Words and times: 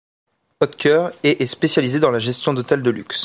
Oetker 0.61 1.09
et 1.23 1.43
est 1.43 1.45
spécialisé 1.45 1.99
dans 1.99 2.09
la 2.09 2.17
gestion 2.17 2.55
d'hôtels 2.55 2.81
de 2.81 2.89
luxe. 2.89 3.19